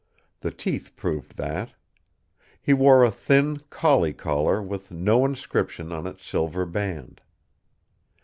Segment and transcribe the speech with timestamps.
[0.39, 1.75] The teeth proved that.
[2.59, 7.21] He wore a thin collie collar with no inscription on its silver band.